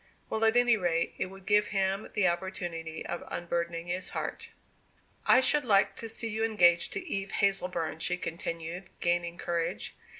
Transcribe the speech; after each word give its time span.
Well, 0.31 0.43
at 0.45 0.57
any 0.57 0.77
rate 0.77 1.13
it 1.19 1.27
would 1.27 1.45
give 1.45 1.67
him 1.67 2.09
the 2.15 2.27
opportunity 2.27 3.05
of 3.05 3.23
unburdening 3.27 3.85
his 3.85 4.09
heart. 4.17 4.49
"I 5.27 5.41
should 5.41 5.63
like 5.63 5.95
to 5.97 6.09
see 6.09 6.27
you 6.29 6.43
engaged 6.43 6.91
to 6.93 7.07
Eve 7.07 7.33
Hazleburn," 7.33 7.99
she 7.99 8.17
continued, 8.17 8.89
gaining 8.99 9.37
courage. 9.37 9.95